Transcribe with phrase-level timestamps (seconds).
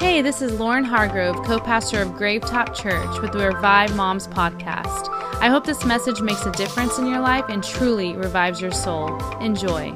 [0.00, 5.08] Hey, this is Lauren Hargrove, co pastor of Gravetop Church with the Revive Moms podcast.
[5.40, 9.18] I hope this message makes a difference in your life and truly revives your soul.
[9.38, 9.90] Enjoy.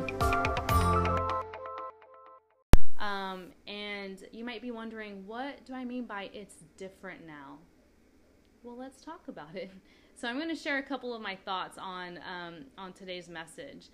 [2.99, 7.59] Um, and you might be wondering, what do I mean by it's different now?
[8.64, 9.71] Well, let's talk about it.
[10.14, 13.89] So, I'm going to share a couple of my thoughts on, um, on today's message.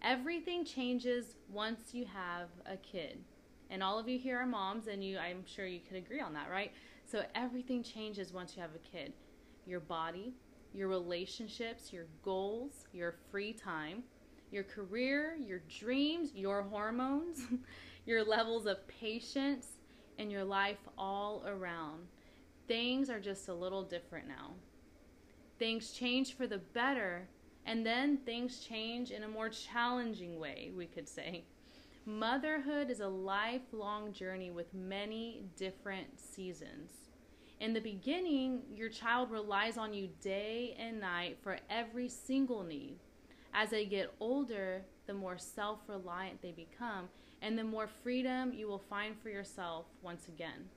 [0.00, 3.18] Everything changes once you have a kid
[3.74, 6.32] and all of you here are moms and you i'm sure you could agree on
[6.32, 6.72] that right?
[7.04, 9.12] So everything changes once you have a kid.
[9.66, 10.32] Your body
[10.72, 14.02] your relationships your goals your free time
[14.50, 17.42] your career your dreams your hormones
[18.06, 19.66] your levels of patience
[20.18, 22.06] and your life all around.
[22.68, 24.52] Things are just a little different now.
[25.58, 27.28] Things change for the better
[27.66, 31.44] and then things change in a more challenging way we could say
[32.06, 36.90] Motherhood is a lifelong journey with many different seasons.
[37.60, 42.98] In the beginning, your child relies on you day and night for every single need.
[43.54, 47.08] As they get older, the more self reliant they become,
[47.40, 50.68] and the more freedom you will find for yourself once again.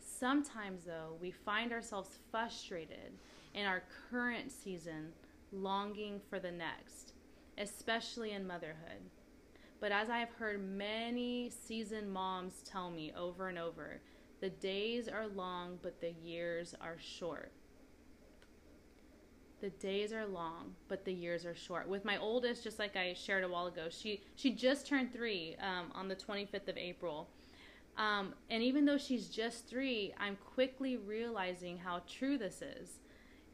[0.00, 3.12] Sometimes, though, we find ourselves frustrated
[3.54, 5.12] in our current season,
[5.52, 7.12] longing for the next,
[7.58, 9.08] especially in motherhood.
[9.80, 14.00] But as I have heard many seasoned moms tell me over and over,
[14.40, 17.52] the days are long, but the years are short.
[19.60, 21.88] The days are long, but the years are short.
[21.88, 25.56] With my oldest, just like I shared a while ago, she she just turned three
[25.60, 27.28] um, on the 25th of April.
[27.96, 33.00] Um, and even though she's just three, I'm quickly realizing how true this is.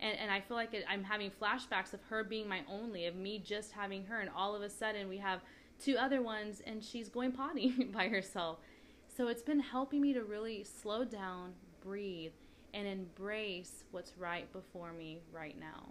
[0.00, 3.16] And, and I feel like it, I'm having flashbacks of her being my only, of
[3.16, 4.20] me just having her.
[4.20, 5.40] And all of a sudden, we have
[5.82, 8.58] two other ones and she's going potty by herself.
[9.16, 12.32] So it's been helping me to really slow down, breathe,
[12.72, 15.90] and embrace what's right before me right now.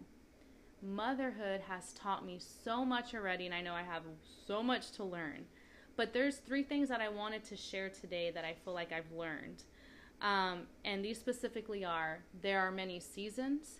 [0.82, 4.04] Motherhood has taught me so much already, and I know I have
[4.46, 5.46] so much to learn.
[5.96, 9.12] But there's three things that I wanted to share today that I feel like I've
[9.16, 9.64] learned.
[10.22, 13.80] Um, and these specifically are there are many seasons.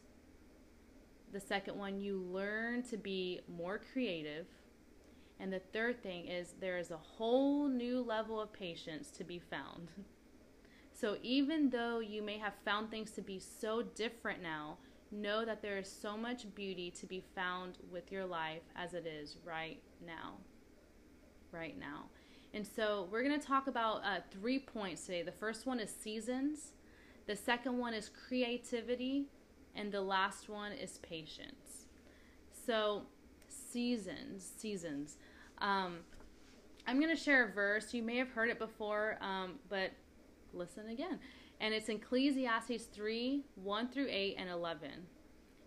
[1.34, 4.46] The second one, you learn to be more creative.
[5.40, 9.40] And the third thing is there is a whole new level of patience to be
[9.40, 9.90] found.
[10.94, 14.78] So even though you may have found things to be so different now,
[15.12, 19.06] know that there is so much beauty to be found with your life as it
[19.06, 20.36] is right now.
[21.52, 22.06] Right now.
[22.54, 25.24] And so we're going to talk about uh, three points today.
[25.24, 26.74] The first one is seasons,
[27.26, 29.26] the second one is creativity,
[29.76, 31.88] and the last one is patience.
[32.66, 33.04] So
[33.74, 35.18] seasons, seasons.
[35.58, 35.98] Um,
[36.86, 37.94] I'm going to share a verse.
[37.94, 39.92] You may have heard it before, um, but
[40.54, 41.20] listen again.
[41.60, 44.90] And it's Ecclesiastes 3 1 through 8 and 11.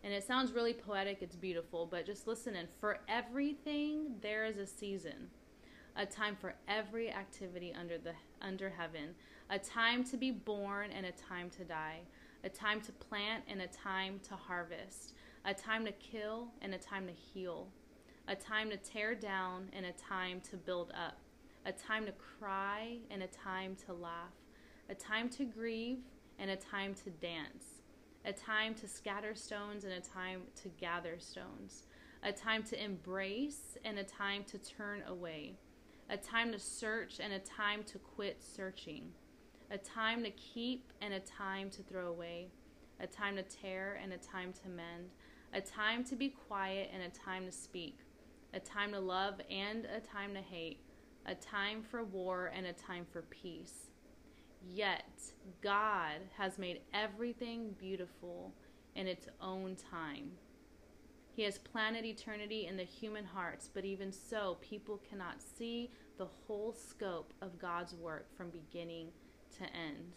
[0.05, 2.69] And it sounds really poetic, it's beautiful, but just listen in.
[2.81, 5.31] For everything, there is a season,
[5.97, 9.17] a time for every activity under, the, under heaven,
[9.51, 12.03] a time to be born and a time to die,
[12.45, 16.79] a time to plant and a time to harvest, a time to kill and a
[16.79, 17.67] time to heal
[18.29, 21.19] a time to tear down and a time to build up,
[21.65, 24.35] a time to cry and a time to laugh,
[24.91, 26.01] a time to grieve
[26.39, 27.83] and a time to dance,
[28.25, 31.87] a time to scatter stones and a time to gather stones,
[32.25, 35.55] a time to embrace and a time to turn away,
[36.11, 39.13] a time to search and a time to quit searching,
[39.71, 42.49] a time to keep and a time to throw away,
[42.99, 45.11] a time to tear and a time to mend,
[45.55, 48.01] a time to be quiet and a time to speak
[48.55, 50.81] a time to love and a time to hate,
[51.27, 53.91] a time for war and a time for peace.
[54.73, 58.53] Yet, God has made everything beautiful
[58.95, 60.33] in its own time.
[61.35, 66.27] He has planted eternity in the human hearts, but even so, people cannot see the
[66.27, 69.09] whole scope of God's work from beginning
[69.59, 70.15] to end.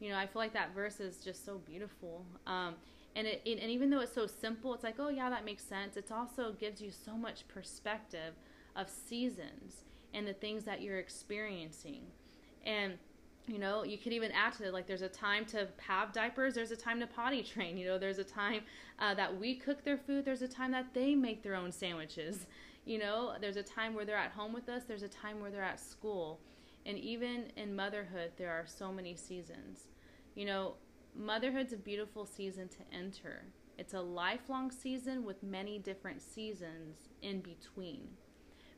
[0.00, 2.24] You know, I feel like that verse is just so beautiful.
[2.46, 2.74] Um,
[3.16, 5.64] and it, it, and even though it's so simple it's like oh yeah that makes
[5.64, 5.96] sense.
[5.96, 8.34] It also gives you so much perspective
[8.76, 9.84] of seasons
[10.14, 12.02] and the things that you're experiencing.
[12.64, 12.94] And
[13.46, 16.54] you know you could even add to it like there's a time to have diapers
[16.54, 18.60] there's a time to potty train you know there's a time
[18.98, 22.46] uh, that we cook their food there's a time that they make their own sandwiches.
[22.84, 25.50] You know there's a time where they're at home with us there's a time where
[25.50, 26.40] they're at school
[26.88, 29.84] and even in motherhood there are so many seasons
[30.34, 30.74] you know
[31.18, 33.44] Motherhood's a beautiful season to enter.
[33.76, 38.08] It's a lifelong season with many different seasons in between.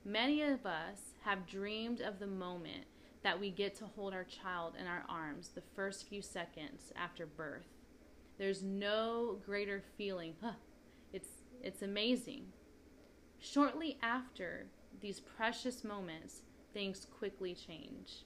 [0.07, 2.85] Many of us have dreamed of the moment
[3.23, 7.27] that we get to hold our child in our arms the first few seconds after
[7.27, 7.69] birth.
[8.39, 10.35] There's no greater feeling.
[10.41, 10.53] Huh,
[11.12, 12.47] it's it's amazing.
[13.39, 14.69] Shortly after
[14.99, 16.41] these precious moments,
[16.73, 18.25] things quickly change.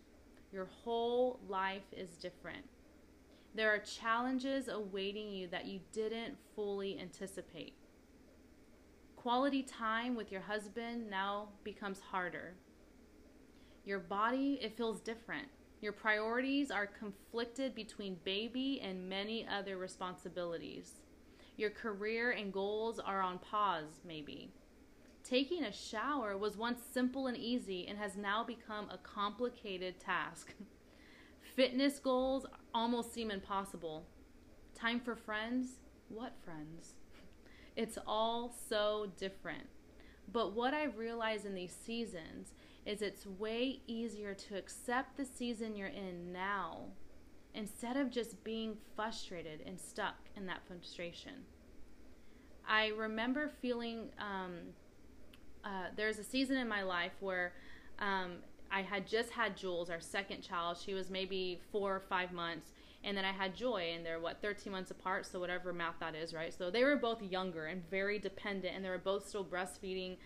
[0.53, 2.65] Your whole life is different.
[3.55, 7.75] There are challenges awaiting you that you didn't fully anticipate.
[9.17, 12.55] Quality time with your husband now becomes harder.
[13.85, 15.49] Your body, it feels different.
[15.81, 20.95] Your priorities are conflicted between baby and many other responsibilities.
[21.57, 24.51] Your career and goals are on pause, maybe.
[25.25, 30.53] Taking a shower was once simple and easy and has now become a complicated task.
[31.57, 32.45] Fitness goals
[32.75, 34.07] almost seem impossible.
[34.75, 35.81] Time for friends?
[36.09, 36.95] What friends?
[37.77, 39.67] It's all so different.
[40.33, 42.55] But what I've realized in these seasons
[42.87, 46.83] is it's way easier to accept the season you're in now
[47.53, 51.33] instead of just being frustrated and stuck in that frustration.
[52.65, 54.73] I remember feeling um,
[55.65, 57.53] uh, there's a season in my life where
[57.99, 58.37] um,
[58.71, 60.79] I had just had Jules, our second child.
[60.85, 62.73] She was maybe four or five months.
[63.03, 66.15] And then I had Joy, and they're what, 13 months apart, so whatever math that
[66.15, 66.55] is, right?
[66.57, 70.17] So they were both younger and very dependent, and they were both still breastfeeding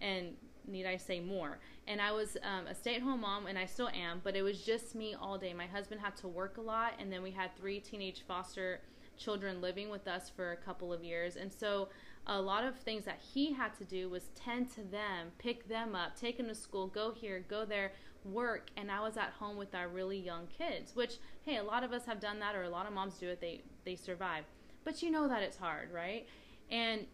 [0.00, 0.28] and
[0.68, 1.58] need I say more?
[1.86, 4.42] And I was um, a stay at home mom, and I still am, but it
[4.42, 5.52] was just me all day.
[5.52, 8.80] My husband had to work a lot, and then we had three teenage foster
[9.16, 11.36] children living with us for a couple of years.
[11.36, 11.88] And so
[12.26, 15.94] a lot of things that he had to do was tend to them, pick them
[15.94, 17.92] up, take them to school, go here, go there,
[18.24, 18.70] work.
[18.76, 21.92] And I was at home with our really young kids, which, hey, a lot of
[21.92, 24.44] us have done that, or a lot of moms do it, they, they survive.
[24.84, 26.26] But you know that it's hard, right?
[26.70, 27.06] And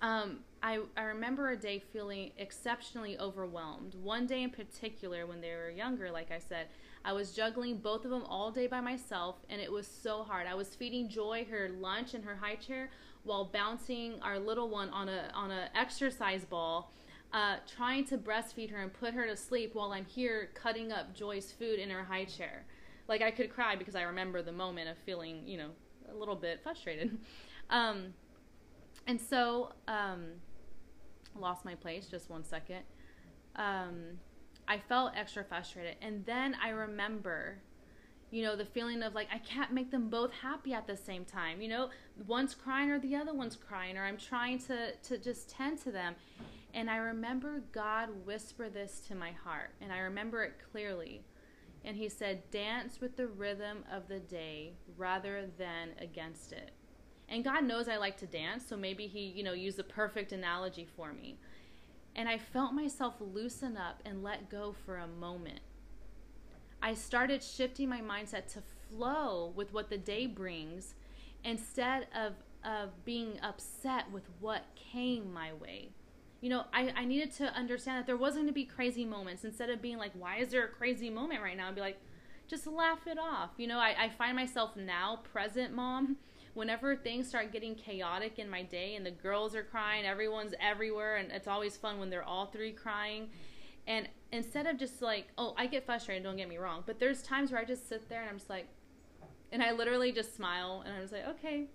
[0.00, 3.94] um, I, I remember a day feeling exceptionally overwhelmed.
[3.94, 6.68] One day in particular, when they were younger, like I said,
[7.04, 10.46] I was juggling both of them all day by myself, and it was so hard.
[10.46, 12.90] I was feeding Joy her lunch in her high chair
[13.26, 16.92] while bouncing our little one on a on a exercise ball,
[17.32, 21.14] uh, trying to breastfeed her and put her to sleep while I'm here cutting up
[21.14, 22.64] Joy's food in her high chair.
[23.08, 25.70] Like I could cry because I remember the moment of feeling, you know,
[26.10, 27.18] a little bit frustrated.
[27.68, 28.14] Um,
[29.08, 30.26] and so, um,
[31.36, 32.06] lost my place.
[32.06, 32.82] Just one second.
[33.56, 34.20] Um,
[34.68, 37.58] I felt extra frustrated, and then I remember,
[38.36, 41.24] you know, the feeling of like I can't make them both happy at the same
[41.24, 41.62] time.
[41.62, 41.88] You know,
[42.26, 45.90] one's crying or the other one's crying, or I'm trying to to just tend to
[45.90, 46.14] them.
[46.74, 51.24] And I remember God whisper this to my heart, and I remember it clearly.
[51.82, 56.72] And He said, "Dance with the rhythm of the day rather than against it."
[57.30, 60.32] And God knows I like to dance, so maybe He, you know, used the perfect
[60.32, 61.38] analogy for me.
[62.14, 65.60] And I felt myself loosen up and let go for a moment.
[66.82, 70.94] I started shifting my mindset to flow with what the day brings
[71.44, 72.34] instead of,
[72.64, 75.90] of being upset with what came my way.
[76.40, 79.44] You know, I, I needed to understand that there wasn't going to be crazy moments.
[79.44, 81.68] Instead of being like, why is there a crazy moment right now?
[81.68, 81.98] I'd be like,
[82.46, 83.50] just laugh it off.
[83.56, 86.16] You know, I, I find myself now, present mom,
[86.54, 91.16] whenever things start getting chaotic in my day and the girls are crying, everyone's everywhere,
[91.16, 93.28] and it's always fun when they're all three crying.
[93.86, 97.22] And instead of just like, oh, I get frustrated, don't get me wrong, but there's
[97.22, 98.66] times where I just sit there and I'm just like,
[99.52, 101.66] and I literally just smile and I'm just like, okay,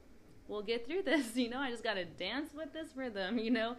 [0.47, 1.35] we'll get through this.
[1.35, 3.75] You know, I just got to dance with this rhythm, you know,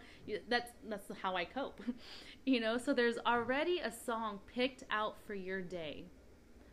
[0.49, 1.81] that's, that's how I cope,
[2.47, 6.05] you know, so there's already a song picked out for your day.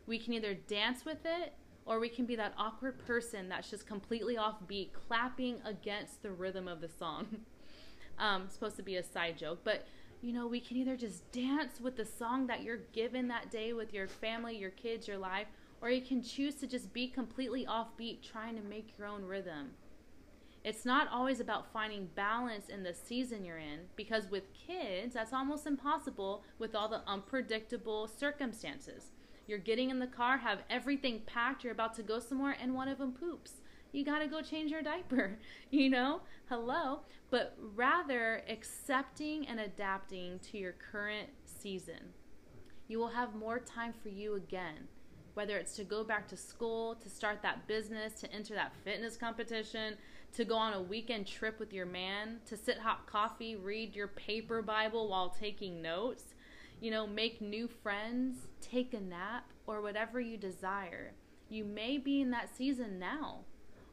[0.06, 1.52] We can either dance with it
[1.84, 6.68] or we can be that awkward person that's just completely offbeat, clapping against the rhythm
[6.68, 7.26] of the song.
[8.20, 9.86] um, supposed to be a side joke, but
[10.22, 13.72] you know, we can either just dance with the song that you're given that day
[13.72, 15.46] with your family, your kids, your life,
[15.80, 19.70] or you can choose to just be completely offbeat, trying to make your own rhythm.
[20.62, 25.32] It's not always about finding balance in the season you're in, because with kids, that's
[25.32, 29.12] almost impossible with all the unpredictable circumstances.
[29.46, 32.88] You're getting in the car, have everything packed, you're about to go somewhere, and one
[32.88, 33.59] of them poops.
[33.92, 35.38] You got to go change your diaper,
[35.70, 36.20] you know?
[36.48, 37.00] Hello.
[37.30, 42.14] But rather accepting and adapting to your current season.
[42.88, 44.88] You will have more time for you again,
[45.34, 49.16] whether it's to go back to school, to start that business, to enter that fitness
[49.16, 49.94] competition,
[50.32, 54.08] to go on a weekend trip with your man, to sit hot coffee, read your
[54.08, 56.34] paper Bible while taking notes
[56.80, 61.12] you know, make new friends, take a nap, or whatever you desire.
[61.48, 63.40] You may be in that season now,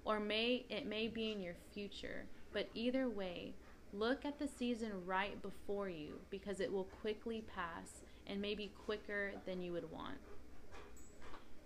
[0.07, 2.23] or may it may be in your future.
[2.53, 3.53] But either way,
[3.91, 9.33] look at the season right before you because it will quickly pass and maybe quicker
[9.45, 10.17] than you would want.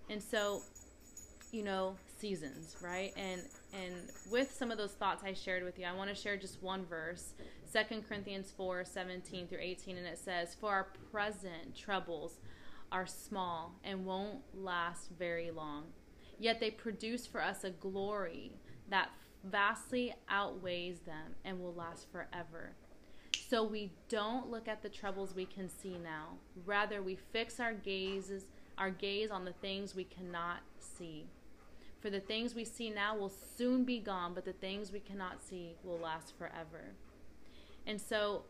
[0.10, 0.64] And so,
[1.52, 3.14] you know, seasons, right?
[3.16, 3.44] And
[3.74, 3.94] and
[4.32, 6.84] with some of those thoughts I shared with you, I want to share just one
[6.84, 7.34] verse,
[7.72, 12.40] 2 Corinthians 4, 17 through 18, and it says, For our present troubles
[12.92, 15.86] are small and won't last very long.
[16.42, 18.52] Yet they produce for us a glory
[18.90, 19.12] that
[19.44, 22.72] vastly outweighs them and will last forever.
[23.48, 26.38] So we don't look at the troubles we can see now.
[26.66, 28.46] Rather, we fix our gazes,
[28.80, 31.28] our gaze on the things we cannot see.
[32.00, 35.44] For the things we see now will soon be gone, but the things we cannot
[35.48, 36.96] see will last forever.
[37.86, 38.46] And so,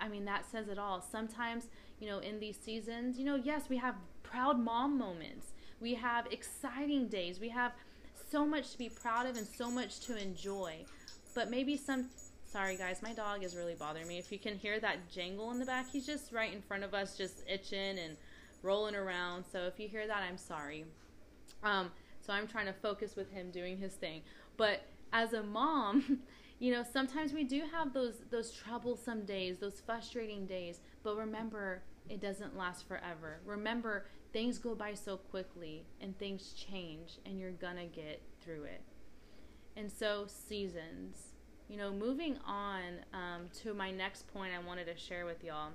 [0.00, 1.00] I mean, that says it all.
[1.00, 1.68] Sometimes,
[2.00, 5.52] you know, in these seasons, you know, yes, we have proud mom moments.
[5.80, 7.40] We have exciting days.
[7.40, 7.72] We have
[8.30, 10.84] so much to be proud of and so much to enjoy.
[11.34, 12.08] But maybe some
[12.50, 14.16] Sorry, guys, my dog is really bothering me.
[14.16, 16.94] If you can hear that jangle in the back, he's just right in front of
[16.94, 18.16] us, just itching and
[18.62, 19.44] rolling around.
[19.52, 20.86] So if you hear that, I'm sorry.
[21.62, 21.90] Um,
[22.22, 24.22] so I'm trying to focus with him doing his thing.
[24.56, 24.80] But
[25.12, 26.20] as a mom,
[26.58, 30.80] you know, sometimes we do have those those troublesome days, those frustrating days.
[31.02, 33.40] But remember, it doesn't last forever.
[33.44, 38.82] Remember, things go by so quickly and things change, and you're gonna get through it.
[39.76, 41.28] And so, seasons
[41.68, 42.80] you know, moving on
[43.12, 45.70] um, to my next point I wanted to share with y'all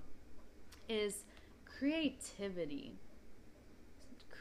[0.89, 1.23] is
[1.65, 2.95] creativity.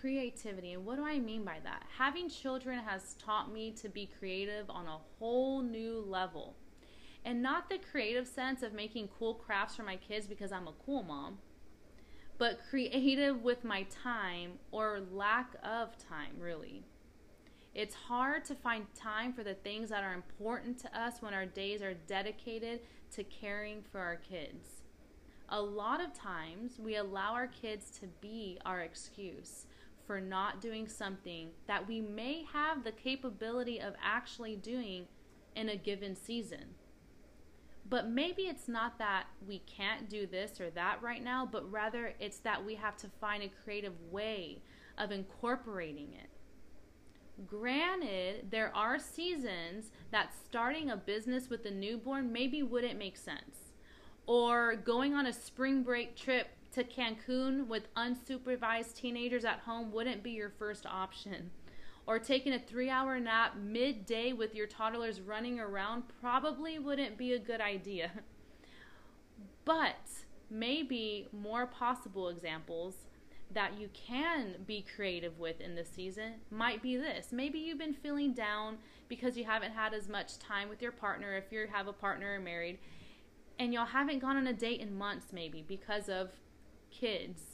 [0.01, 0.73] Creativity.
[0.73, 1.85] And what do I mean by that?
[1.99, 6.57] Having children has taught me to be creative on a whole new level.
[7.25, 10.73] And not the creative sense of making cool crafts for my kids because I'm a
[10.85, 11.39] cool mom,
[12.39, 16.83] but creative with my time or lack of time, really.
[17.75, 21.47] It's hard to find time for the things that are important to us when our
[21.47, 22.81] days are dedicated
[23.13, 24.83] to caring for our kids.
[25.49, 29.67] A lot of times, we allow our kids to be our excuse
[30.07, 35.07] for not doing something that we may have the capability of actually doing
[35.55, 36.65] in a given season.
[37.89, 42.15] But maybe it's not that we can't do this or that right now, but rather
[42.21, 44.63] it's that we have to find a creative way
[44.97, 46.29] of incorporating it.
[47.47, 53.73] Granted, there are seasons that starting a business with a newborn maybe wouldn't make sense.
[54.27, 60.23] Or going on a spring break trip to Cancun with unsupervised teenagers at home wouldn't
[60.23, 61.51] be your first option.
[62.07, 67.33] Or taking a three hour nap midday with your toddlers running around probably wouldn't be
[67.33, 68.11] a good idea.
[69.65, 70.09] But
[70.51, 72.95] maybe more possible examples
[73.55, 77.29] that you can be creative with in this season might be this.
[77.31, 78.79] Maybe you've been feeling down
[79.09, 82.35] because you haven't had as much time with your partner if you have a partner
[82.35, 82.79] or married
[83.59, 86.31] and y'all haven't gone on a date in months maybe because of
[86.91, 87.52] kids.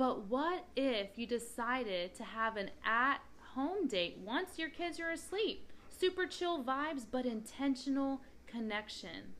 [0.00, 3.18] But what if you decided to have an at
[3.52, 5.70] home date once your kids are asleep?
[5.90, 9.34] Super chill vibes but intentional connection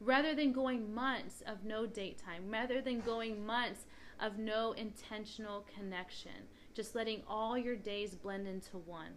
[0.00, 3.86] rather than going months of no date time, rather than going months
[4.20, 9.16] of no intentional connection, just letting all your days blend into one.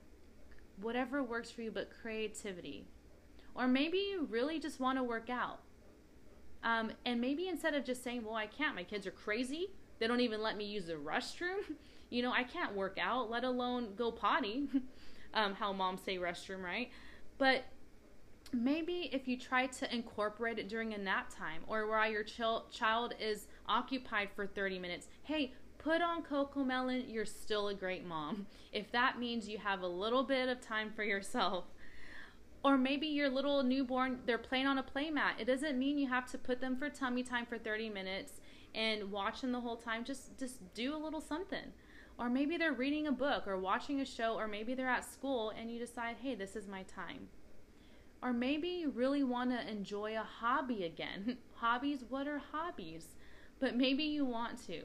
[0.80, 2.88] Whatever works for you, but creativity.
[3.54, 5.60] Or maybe you really just want to work out.
[6.64, 10.08] Um, and maybe instead of just saying, well, I can't, my kids are crazy, they
[10.08, 11.76] don't even let me use the restroom,
[12.10, 14.68] you know, I can't work out, let alone go potty.
[15.34, 16.90] um, how moms say restroom, right?
[17.38, 17.66] But
[18.54, 22.72] maybe if you try to incorporate it during a nap time or while your ch-
[22.72, 28.48] child is occupied for 30 minutes, hey, put on CoComelon, you're still a great mom.
[28.72, 31.64] If that means you have a little bit of time for yourself.
[32.62, 35.40] Or maybe your little newborn, they're playing on a playmat.
[35.40, 38.42] It doesn't mean you have to put them for tummy time for 30 minutes
[38.76, 40.04] and watch them the whole time.
[40.04, 41.74] Just just do a little something.
[42.18, 45.52] Or maybe they're reading a book or watching a show or maybe they're at school
[45.58, 47.30] and you decide, "Hey, this is my time."
[48.22, 51.38] Or maybe you really want to enjoy a hobby again.
[51.56, 53.08] hobbies, what are hobbies?
[53.60, 54.84] But maybe you want to.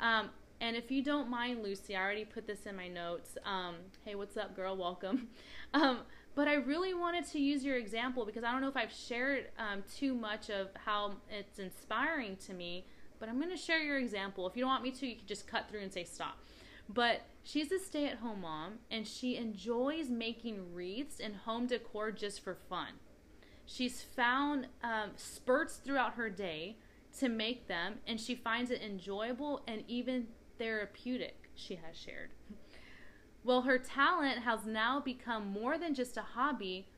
[0.00, 3.36] Um, and if you don't mind, Lucy, I already put this in my notes.
[3.44, 4.76] Um, hey, what's up, girl?
[4.76, 5.28] Welcome.
[5.74, 6.00] Um,
[6.34, 9.48] but I really wanted to use your example because I don't know if I've shared
[9.58, 12.84] um, too much of how it's inspiring to me.
[13.22, 14.48] But I'm going to share your example.
[14.48, 16.40] If you don't want me to, you can just cut through and say stop.
[16.88, 22.10] But she's a stay at home mom and she enjoys making wreaths and home decor
[22.10, 22.94] just for fun.
[23.64, 26.78] She's found um, spurts throughout her day
[27.20, 30.26] to make them and she finds it enjoyable and even
[30.58, 32.30] therapeutic, she has shared.
[33.44, 36.88] Well, her talent has now become more than just a hobby,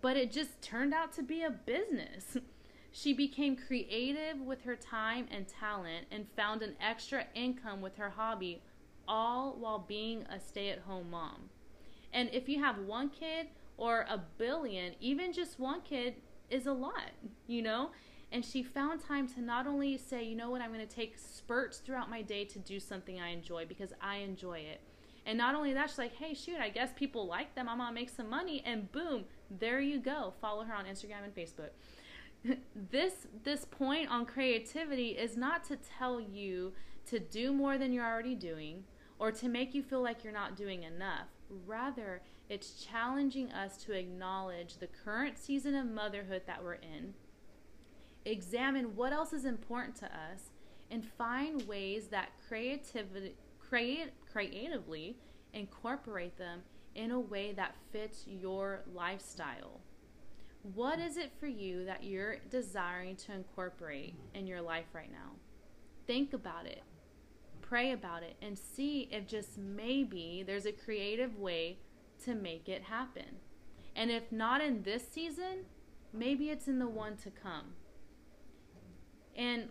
[0.00, 2.38] but it just turned out to be a business.
[2.92, 8.10] She became creative with her time and talent and found an extra income with her
[8.10, 8.62] hobby,
[9.06, 11.50] all while being a stay at home mom.
[12.12, 16.16] And if you have one kid or a billion, even just one kid
[16.50, 17.10] is a lot,
[17.46, 17.90] you know?
[18.32, 21.18] And she found time to not only say, you know what, I'm going to take
[21.18, 24.80] spurts throughout my day to do something I enjoy because I enjoy it.
[25.26, 27.68] And not only that, she's like, hey, shoot, I guess people like them.
[27.68, 28.62] I'm going to make some money.
[28.64, 30.32] And boom, there you go.
[30.40, 31.70] Follow her on Instagram and Facebook.
[32.90, 36.72] This this point on creativity is not to tell you
[37.06, 38.84] to do more than you're already doing
[39.18, 41.26] or to make you feel like you're not doing enough.
[41.66, 47.14] Rather, it's challenging us to acknowledge the current season of motherhood that we're in,
[48.24, 50.50] examine what else is important to us,
[50.90, 55.16] and find ways that creativity create creatively
[55.52, 56.60] incorporate them
[56.94, 59.80] in a way that fits your lifestyle.
[60.62, 65.32] What is it for you that you're desiring to incorporate in your life right now?
[66.06, 66.82] Think about it,
[67.62, 71.78] pray about it, and see if just maybe there's a creative way
[72.24, 73.36] to make it happen.
[73.96, 75.64] And if not in this season,
[76.12, 77.74] maybe it's in the one to come.
[79.36, 79.68] And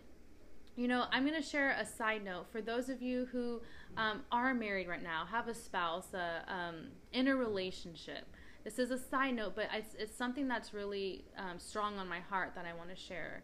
[0.75, 3.60] you know, I'm going to share a side note for those of you who
[3.98, 8.25] um, are married right now, have a spouse, uh, um, in a relationship.
[8.63, 12.20] This is a side note, but it's, it's something that's really um, strong on my
[12.20, 13.44] heart that I want to share.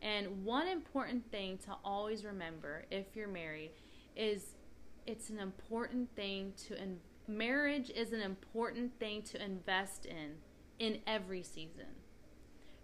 [0.00, 3.70] And one important thing to always remember if you're married
[4.16, 4.54] is
[5.06, 10.34] it's an important thing to in- marriage is an important thing to invest in
[10.78, 11.86] in every season.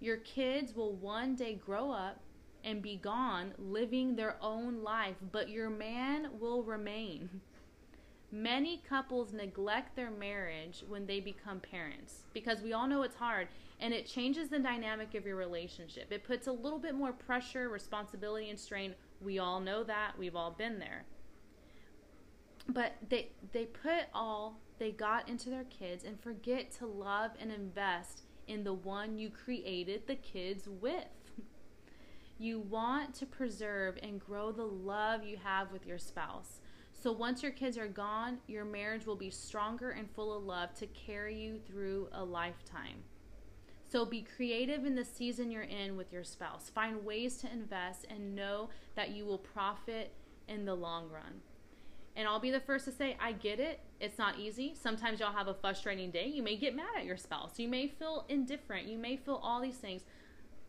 [0.00, 2.20] Your kids will one day grow up
[2.64, 7.40] and be gone living their own life, but your man will remain.
[8.30, 13.48] Many couples neglect their marriage when they become parents because we all know it's hard
[13.80, 16.12] and it changes the dynamic of your relationship.
[16.12, 18.94] It puts a little bit more pressure, responsibility, and strain.
[19.22, 20.18] We all know that.
[20.18, 21.06] We've all been there.
[22.68, 27.50] But they they put all they got into their kids and forget to love and
[27.50, 31.04] invest in the one you created the kids with.
[32.38, 36.60] You want to preserve and grow the love you have with your spouse.
[37.00, 40.74] So once your kids are gone, your marriage will be stronger and full of love
[40.74, 43.04] to carry you through a lifetime.
[43.88, 46.68] So be creative in the season you're in with your spouse.
[46.68, 50.12] Find ways to invest and know that you will profit
[50.48, 51.40] in the long run.
[52.16, 53.80] And I'll be the first to say, I get it.
[54.00, 54.74] It's not easy.
[54.74, 56.26] Sometimes y'all have a frustrating day.
[56.26, 57.58] You may get mad at your spouse.
[57.58, 58.88] You may feel indifferent.
[58.88, 60.02] You may feel all these things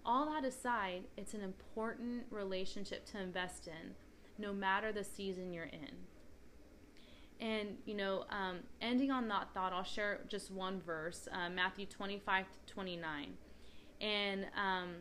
[0.06, 3.94] all that aside, it's an important relationship to invest in,
[4.38, 6.09] no matter the season you're in.
[7.40, 11.86] And, you know, um, ending on that thought, I'll share just one verse uh, Matthew
[11.86, 13.34] 25 to 29.
[14.02, 14.96] And um,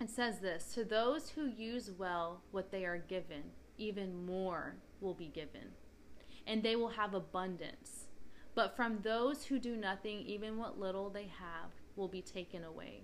[0.00, 3.42] it says this To those who use well what they are given,
[3.78, 5.72] even more will be given,
[6.46, 8.06] and they will have abundance.
[8.54, 13.02] But from those who do nothing, even what little they have will be taken away.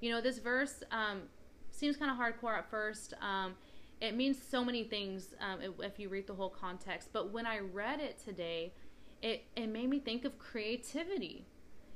[0.00, 1.22] You know, this verse um,
[1.70, 3.14] seems kind of hardcore at first.
[3.20, 3.54] Um,
[4.00, 7.08] it means so many things um, if you read the whole context.
[7.12, 8.72] But when I read it today,
[9.22, 11.46] it, it made me think of creativity.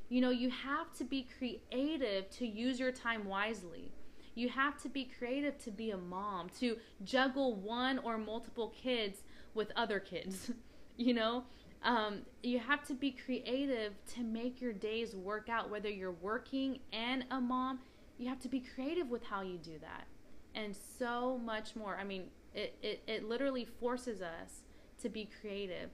[0.09, 3.93] You know, you have to be creative to use your time wisely.
[4.35, 9.21] You have to be creative to be a mom, to juggle one or multiple kids
[9.55, 10.51] with other kids.
[10.97, 11.45] you know,
[11.85, 16.81] um, you have to be creative to make your days work out, whether you're working
[16.93, 17.81] and a mom
[18.23, 20.07] you have to be creative with how you do that
[20.55, 21.97] and so much more.
[21.97, 24.65] I mean it, it, it literally forces us
[25.01, 25.91] to be creative.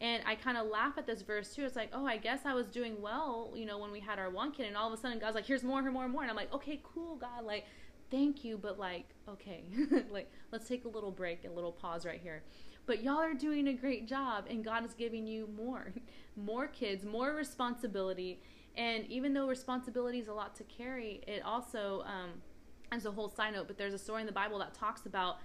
[0.00, 1.64] And i kind of laugh at this verse too.
[1.64, 4.30] It's like oh i guess i was doing well you know when we had our
[4.30, 6.22] one kid and all of a sudden god's like here's more and more and more
[6.22, 7.66] and i'm like okay cool god like
[8.10, 9.64] thank you but like okay
[10.10, 12.42] like let's take a little break a little pause right here.
[12.84, 15.92] But y'all are doing a great job and god is giving you more
[16.36, 18.40] more kids more responsibility.
[18.76, 22.30] And even though responsibility is a lot to carry, it also, um,
[22.92, 25.36] as a whole side note, but there's a story in the Bible that talks about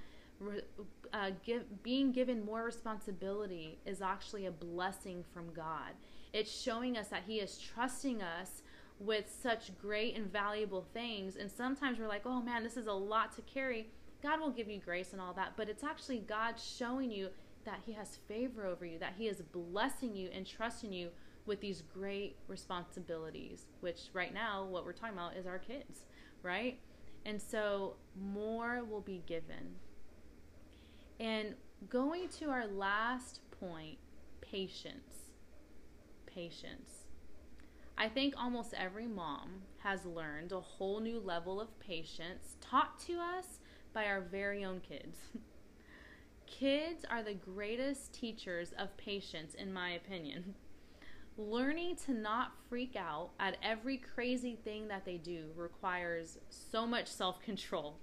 [1.14, 5.94] uh, give, being given more responsibility is actually a blessing from God.
[6.34, 8.62] It's showing us that He is trusting us
[9.00, 11.36] with such great and valuable things.
[11.36, 13.90] And sometimes we're like, oh man, this is a lot to carry.
[14.22, 17.30] God will give you grace and all that, but it's actually God showing you
[17.66, 21.10] that He has favor over you, that He is blessing you and trusting you
[21.46, 26.02] with these great responsibilities, which right now, what we're talking about is our kids,
[26.44, 26.80] right?
[27.28, 29.76] And so more will be given.
[31.20, 31.56] And
[31.90, 33.98] going to our last point
[34.40, 35.34] patience.
[36.26, 37.04] Patience.
[37.98, 43.20] I think almost every mom has learned a whole new level of patience taught to
[43.20, 43.60] us
[43.92, 45.18] by our very own kids.
[46.48, 50.56] kids are the greatest teachers of patience, in my opinion.
[51.38, 57.08] Learning to not freak out at every crazy thing that they do requires so much
[57.08, 57.98] self control.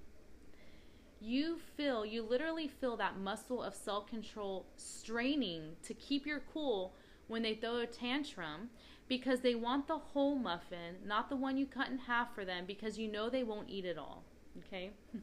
[1.21, 6.95] You feel, you literally feel that muscle of self control straining to keep your cool
[7.27, 8.71] when they throw a tantrum
[9.09, 12.65] because they want the whole muffin, not the one you cut in half for them
[12.67, 14.23] because you know they won't eat it all.
[14.59, 14.93] Okay?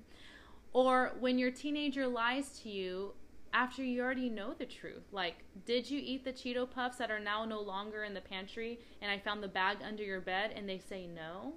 [0.73, 3.13] or when your teenager lies to you
[3.53, 5.03] after you already know the truth.
[5.11, 5.35] Like,
[5.65, 9.11] did you eat the Cheeto Puffs that are now no longer in the pantry and
[9.11, 11.53] I found the bag under your bed and they say no?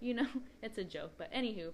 [0.00, 0.26] You know,
[0.62, 1.70] it's a joke, but anywho,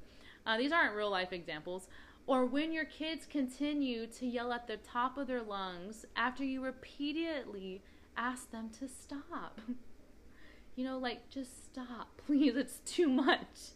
[0.46, 1.88] uh, these aren't real life examples.
[2.27, 6.62] Or when your kids continue to yell at the top of their lungs after you
[6.62, 7.83] repeatedly
[8.16, 9.61] ask them to stop.
[10.77, 12.57] you know, like just stop, please.
[12.57, 13.72] It's too much.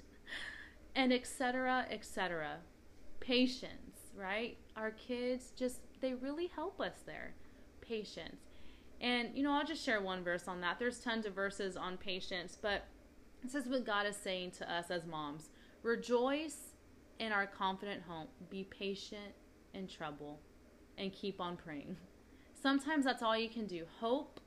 [0.94, 1.86] And etc.
[1.90, 2.58] etc.
[3.20, 4.56] Patience, right?
[4.76, 7.34] Our kids just they really help us there.
[7.80, 8.42] Patience.
[9.00, 10.78] And you know, I'll just share one verse on that.
[10.78, 12.84] There's tons of verses on patience, but
[13.42, 15.50] this is what God is saying to us as moms.
[15.82, 16.74] Rejoice
[17.18, 18.26] in our confident home.
[18.50, 19.34] Be patient
[19.74, 20.40] in trouble
[20.96, 21.96] and keep on praying.
[22.60, 23.84] Sometimes that's all you can do.
[24.00, 24.40] Hope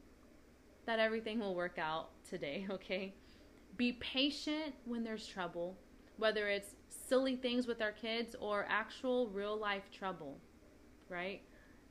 [0.86, 3.14] that everything will work out today, okay?
[3.78, 5.78] Be patient when there's trouble,
[6.18, 6.76] whether it's
[7.12, 10.38] silly things with our kids or actual real life trouble,
[11.10, 11.42] right?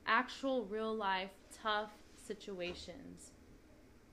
[0.07, 1.29] Actual real life
[1.61, 3.29] tough situations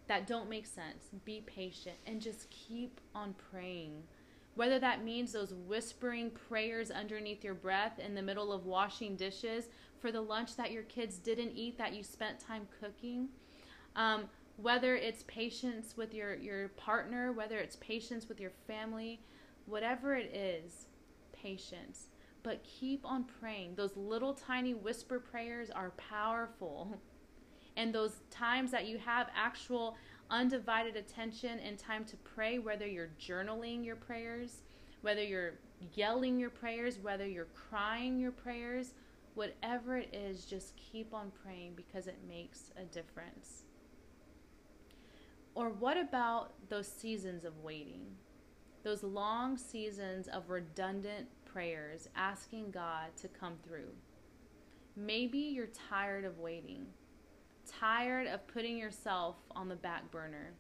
[0.07, 1.09] that don't make sense.
[1.25, 4.03] Be patient and just keep on praying.
[4.55, 9.69] Whether that means those whispering prayers underneath your breath in the middle of washing dishes
[10.01, 13.29] for the lunch that your kids didn't eat that you spent time cooking.
[13.97, 14.25] Um,
[14.59, 19.23] whether it's patience with your, your partner, whether it's patience with your family,
[19.65, 20.85] whatever it is,
[21.43, 22.09] patience.
[22.43, 23.75] But keep on praying.
[23.75, 27.01] Those little tiny whisper prayers are powerful.
[27.77, 29.97] And those times that you have actual
[30.31, 34.63] undivided attention and time to pray, whether you're journaling your prayers,
[35.03, 35.55] whether you're
[35.95, 38.95] yelling your prayers, whether you're crying your prayers,
[39.35, 43.63] whatever it is, just keep on praying because it makes a difference.
[45.55, 48.07] Or what about those seasons of waiting?
[48.89, 53.91] Those long seasons of redundant prayers asking God to come through.
[54.97, 56.87] Maybe you're tired of waiting,
[57.71, 60.55] tired of putting yourself on the back burner,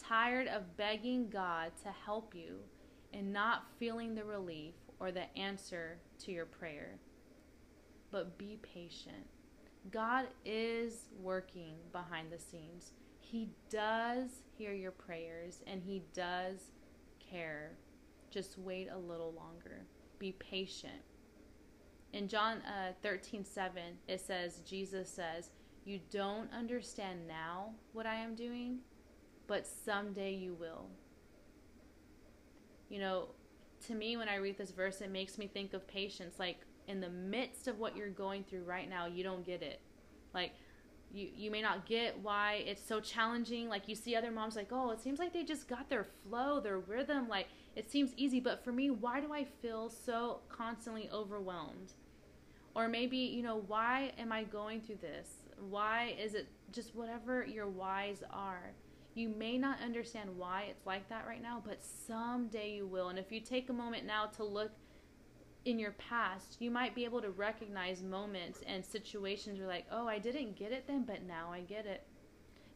[0.00, 2.60] tired of begging God to help you
[3.12, 7.00] and not feeling the relief or the answer to your prayer
[8.12, 9.26] but be patient.
[9.90, 12.92] God is working behind the scenes.
[13.18, 16.70] He does hear your prayers and He does
[17.30, 17.72] care.
[18.30, 19.84] Just wait a little longer.
[20.18, 21.02] Be patient.
[22.12, 25.50] In John uh, 13 7, it says, Jesus says,
[25.84, 28.78] You don't understand now what I am doing,
[29.46, 30.86] but someday you will.
[32.88, 33.28] You know,
[33.86, 36.38] to me, when I read this verse, it makes me think of patience.
[36.38, 39.80] Like, in the midst of what you're going through right now, you don't get it.
[40.34, 40.52] Like
[41.12, 43.68] you you may not get why it's so challenging.
[43.68, 46.60] Like you see other moms like, "Oh, it seems like they just got their flow,
[46.60, 51.08] their rhythm, like it seems easy, but for me, why do I feel so constantly
[51.12, 51.92] overwhelmed?"
[52.74, 55.28] Or maybe, you know, why am I going through this?
[55.58, 58.72] Why is it just whatever your whys are?
[59.14, 63.08] You may not understand why it's like that right now, but someday you will.
[63.08, 64.70] And if you take a moment now to look
[65.64, 70.06] in your past, you might be able to recognize moments and situations where, like, oh,
[70.06, 72.02] I didn't get it then, but now I get it.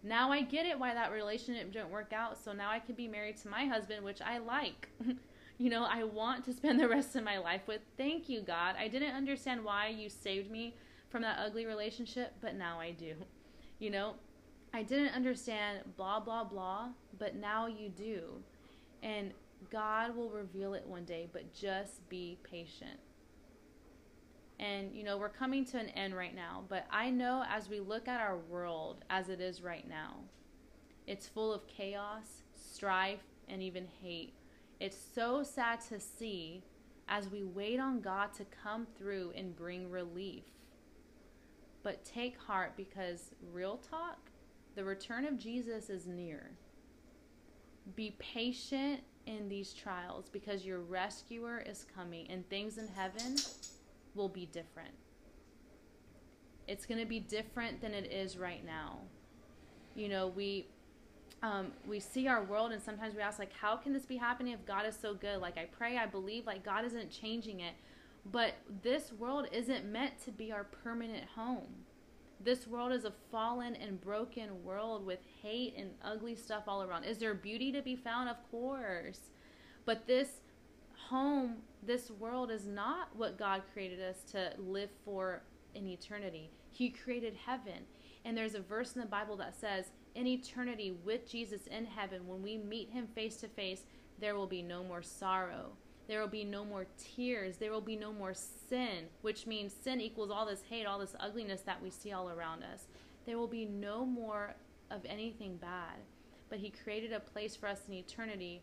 [0.02, 2.36] Now I get it why that relationship didn't work out.
[2.42, 4.88] So now I can be married to my husband, which I like.
[5.58, 7.82] you know, I want to spend the rest of my life with.
[7.96, 8.74] Thank you, God.
[8.78, 10.74] I didn't understand why you saved me
[11.08, 13.14] from that ugly relationship, but now I do.
[13.78, 14.14] You know,
[14.74, 18.42] I didn't understand blah, blah, blah, but now you do.
[19.02, 19.32] And
[19.70, 22.98] God will reveal it one day, but just be patient.
[24.58, 27.80] And, you know, we're coming to an end right now, but I know as we
[27.80, 30.20] look at our world as it is right now,
[31.06, 34.34] it's full of chaos, strife, and even hate.
[34.78, 36.62] It's so sad to see
[37.08, 40.44] as we wait on God to come through and bring relief.
[41.82, 44.30] But take heart because, real talk,
[44.76, 46.52] the return of Jesus is near.
[47.96, 53.36] Be patient in these trials because your rescuer is coming and things in heaven
[54.14, 54.94] will be different.
[56.68, 58.98] It's going to be different than it is right now.
[59.94, 60.66] You know, we
[61.42, 64.52] um, we see our world and sometimes we ask like how can this be happening
[64.52, 67.74] if god is so good like i pray i believe like god isn't changing it
[68.30, 71.81] but this world isn't meant to be our permanent home
[72.44, 77.04] this world is a fallen and broken world with hate and ugly stuff all around.
[77.04, 78.28] Is there beauty to be found?
[78.28, 79.20] Of course.
[79.84, 80.28] But this
[81.08, 85.42] home this world is not what god created us to live for
[85.74, 86.50] in eternity.
[86.70, 87.84] He created heaven.
[88.24, 92.26] And there's a verse in the bible that says in eternity with Jesus in heaven,
[92.26, 93.84] when we meet him face to face,
[94.20, 95.72] there will be no more sorrow.
[96.08, 97.56] There will be no more tears.
[97.56, 101.14] There will be no more sin, which means sin equals all this hate, all this
[101.20, 102.86] ugliness that we see all around us.
[103.24, 104.54] There will be no more
[104.90, 105.98] of anything bad.
[106.48, 108.62] But he created a place for us in eternity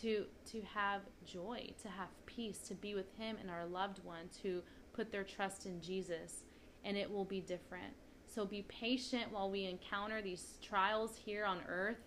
[0.00, 4.28] to to have joy, to have peace, to be with him and our loved one,
[4.42, 6.44] to put their trust in Jesus,
[6.84, 7.94] and it will be different.
[8.26, 12.00] So be patient while we encounter these trials here on earth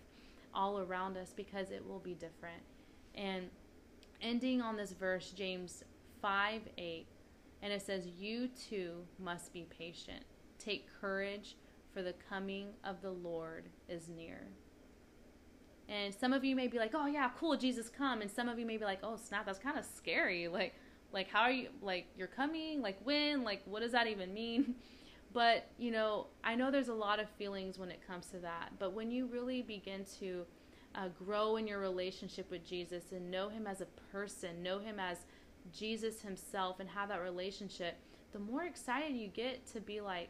[0.54, 2.62] all around us because it will be different.
[3.15, 3.49] And
[4.21, 5.84] ending on this verse, James
[6.21, 7.08] 5 8,
[7.62, 10.23] and it says, You too must be patient.
[10.58, 11.55] Take courage,
[11.93, 14.47] for the coming of the Lord is near.
[15.88, 18.60] And some of you may be like, "Oh yeah, cool, Jesus come," and some of
[18.60, 20.75] you may be like, "Oh snap, that's kind of scary." Like,
[21.12, 21.69] like how are you?
[21.82, 22.82] Like you're coming?
[22.82, 23.43] Like when?
[23.43, 24.75] Like what does that even mean?
[25.32, 28.71] But, you know, I know there's a lot of feelings when it comes to that.
[28.79, 30.45] But when you really begin to
[30.99, 34.99] uh, grow in your relationship with Jesus and know Him as a person, know Him
[34.99, 35.19] as
[35.73, 37.97] Jesus Himself, and have that relationship,
[38.33, 40.29] the more excited you get to be like,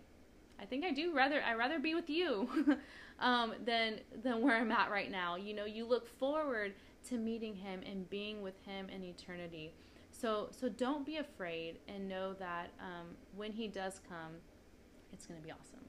[0.62, 2.78] I think I do rather I rather be with you
[3.20, 5.38] um, than than where I'm at right now.
[5.38, 6.74] You know, you look forward
[7.08, 9.74] to meeting Him and being with Him in eternity.
[10.12, 14.34] So so don't be afraid and know that um, when He does come,
[15.14, 15.86] it's going to be awesome.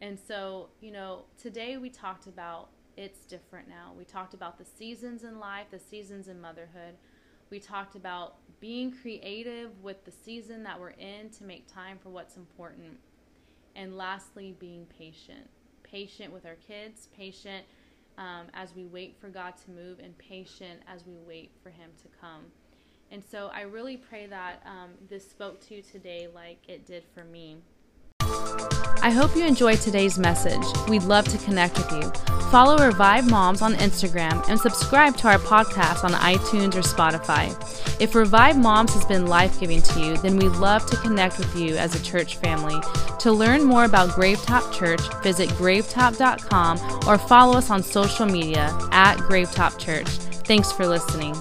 [0.00, 3.92] And so, you know, today we talked about it's different now.
[3.96, 6.96] We talked about the seasons in life, the seasons in motherhood.
[7.50, 12.08] We talked about being creative with the season that we're in to make time for
[12.08, 12.98] what's important.
[13.74, 15.48] And lastly, being patient.
[15.82, 17.64] Patient with our kids, patient
[18.18, 21.90] um, as we wait for God to move, and patient as we wait for Him
[22.02, 22.42] to come.
[23.10, 27.04] And so I really pray that um, this spoke to you today like it did
[27.14, 27.58] for me.
[29.02, 30.62] I hope you enjoyed today's message.
[30.88, 32.12] We'd love to connect with you.
[32.52, 37.50] Follow Revive Moms on Instagram and subscribe to our podcast on iTunes or Spotify.
[38.00, 41.56] If Revive Moms has been life giving to you, then we'd love to connect with
[41.56, 42.78] you as a church family.
[43.20, 49.16] To learn more about Gravetop Church, visit gravetop.com or follow us on social media at
[49.16, 50.08] Gravetop Church.
[50.44, 51.34] Thanks for listening.